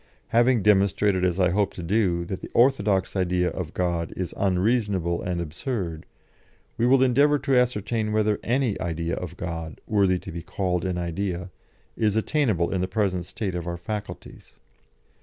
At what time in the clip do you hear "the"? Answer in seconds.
2.41-2.49, 12.81-12.87